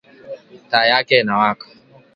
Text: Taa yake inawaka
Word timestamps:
Taa 0.69 0.85
yake 0.85 1.15
inawaka 1.19 1.65